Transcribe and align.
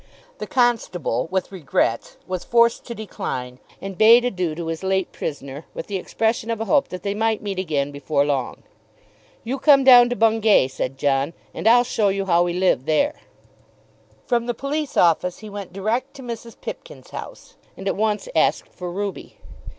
The 0.39 0.47
constable, 0.47 1.27
with 1.29 1.51
regrets, 1.51 2.17
was 2.25 2.43
forced 2.43 2.85
to 2.85 2.95
decline, 2.95 3.59
and 3.79 3.99
bade 3.99 4.25
adieu 4.25 4.55
to 4.55 4.65
his 4.65 4.81
late 4.81 5.11
prisoner 5.11 5.67
with 5.75 5.85
the 5.85 5.97
expression 5.97 6.49
of 6.49 6.59
a 6.59 6.65
hope 6.65 6.87
that 6.87 7.03
they 7.03 7.13
might 7.13 7.43
meet 7.43 7.59
again 7.59 7.91
before 7.91 8.25
long. 8.25 8.63
"You 9.43 9.59
come 9.59 9.83
down 9.83 10.09
to 10.09 10.15
Bungay," 10.15 10.69
said 10.69 10.97
John, 10.97 11.33
"and 11.53 11.67
I'll 11.67 11.83
show 11.83 12.07
you 12.07 12.25
how 12.25 12.41
we 12.41 12.53
live 12.53 12.85
there." 12.85 13.13
From 14.25 14.47
the 14.47 14.55
police 14.55 14.97
office 14.97 15.37
he 15.37 15.51
went 15.51 15.71
direct 15.71 16.15
to 16.15 16.23
Mrs. 16.23 16.59
Pipkin's 16.59 17.11
house, 17.11 17.53
and 17.77 17.87
at 17.87 17.95
once 17.95 18.27
asked 18.35 18.69
for 18.73 18.91
Ruby. 18.91 19.37